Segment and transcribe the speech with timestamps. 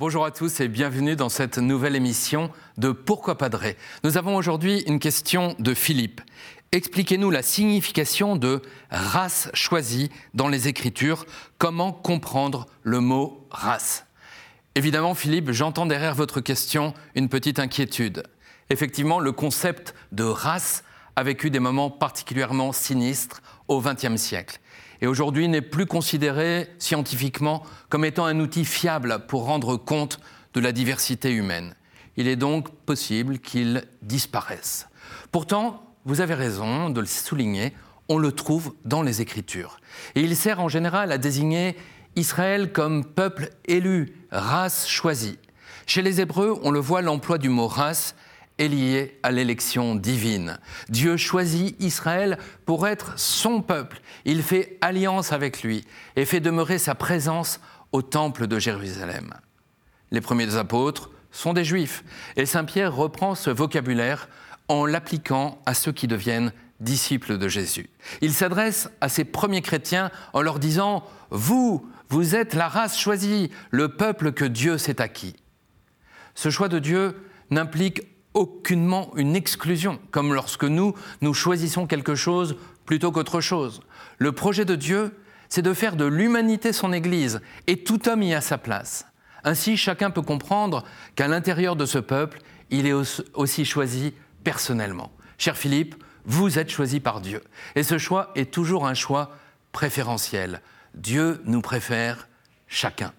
[0.00, 3.76] Bonjour à tous et bienvenue dans cette nouvelle émission de Pourquoi Padré.
[4.02, 6.22] Nous avons aujourd'hui une question de Philippe.
[6.72, 11.26] Expliquez-nous la signification de race choisie dans les Écritures.
[11.58, 14.06] Comment comprendre le mot race?
[14.74, 18.22] Évidemment, Philippe, j'entends derrière votre question une petite inquiétude.
[18.70, 20.82] Effectivement, le concept de race
[21.14, 24.60] a vécu des moments particulièrement sinistres au XXe siècle
[25.00, 30.20] et aujourd'hui n'est plus considéré scientifiquement comme étant un outil fiable pour rendre compte
[30.54, 31.74] de la diversité humaine.
[32.16, 34.88] Il est donc possible qu'il disparaisse.
[35.32, 37.72] Pourtant, vous avez raison de le souligner,
[38.08, 39.78] on le trouve dans les Écritures.
[40.14, 41.76] Et il sert en général à désigner
[42.16, 45.38] Israël comme peuple élu, race choisie.
[45.86, 48.14] Chez les Hébreux, on le voit, l'emploi du mot race
[48.60, 50.58] est lié à l'élection divine.
[50.88, 54.00] Dieu choisit Israël pour être son peuple.
[54.24, 57.58] Il fait alliance avec lui et fait demeurer sa présence
[57.90, 59.34] au temple de Jérusalem.
[60.10, 62.04] Les premiers apôtres sont des juifs
[62.36, 64.28] et Saint Pierre reprend ce vocabulaire
[64.68, 67.88] en l'appliquant à ceux qui deviennent disciples de Jésus.
[68.20, 73.50] Il s'adresse à ces premiers chrétiens en leur disant, Vous, vous êtes la race choisie,
[73.70, 75.36] le peuple que Dieu s'est acquis.
[76.34, 77.16] Ce choix de Dieu
[77.50, 78.02] n'implique
[78.34, 83.80] aucunement une exclusion, comme lorsque nous, nous choisissons quelque chose plutôt qu'autre chose.
[84.18, 85.16] Le projet de Dieu,
[85.48, 89.06] c'est de faire de l'humanité son Église, et tout homme y a sa place.
[89.44, 90.84] Ainsi, chacun peut comprendre
[91.16, 92.94] qu'à l'intérieur de ce peuple, il est
[93.34, 94.14] aussi choisi
[94.44, 95.10] personnellement.
[95.38, 97.42] Cher Philippe, vous êtes choisi par Dieu.
[97.74, 99.36] Et ce choix est toujours un choix
[99.72, 100.60] préférentiel.
[100.94, 102.28] Dieu nous préfère
[102.68, 103.12] chacun.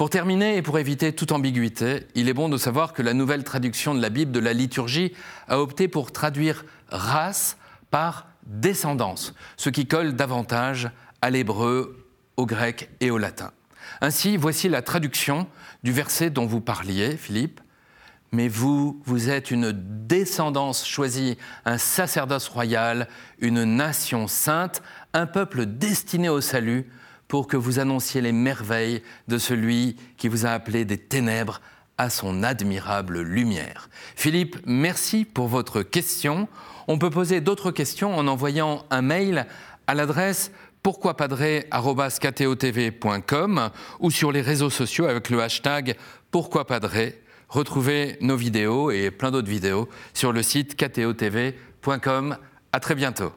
[0.00, 3.44] Pour terminer et pour éviter toute ambiguïté, il est bon de savoir que la nouvelle
[3.44, 5.12] traduction de la Bible de la liturgie
[5.46, 7.58] a opté pour traduire race
[7.90, 12.06] par descendance, ce qui colle davantage à l'hébreu,
[12.38, 13.52] au grec et au latin.
[14.00, 15.46] Ainsi, voici la traduction
[15.82, 17.60] du verset dont vous parliez, Philippe.
[18.32, 21.36] Mais vous, vous êtes une descendance choisie,
[21.66, 23.06] un sacerdoce royal,
[23.38, 24.82] une nation sainte,
[25.12, 26.90] un peuple destiné au salut,
[27.30, 31.60] pour que vous annonciez les merveilles de celui qui vous a appelé des ténèbres
[31.96, 33.88] à son admirable lumière.
[34.16, 36.48] Philippe, merci pour votre question.
[36.88, 39.46] On peut poser d'autres questions en envoyant un mail
[39.86, 40.50] à l'adresse
[40.82, 43.70] pourquoipadré.com
[44.00, 45.94] ou sur les réseaux sociaux avec le hashtag
[46.32, 47.22] pourquoipadré.
[47.48, 52.38] Retrouvez nos vidéos et plein d'autres vidéos sur le site ktotv.com.
[52.72, 53.32] À très bientôt.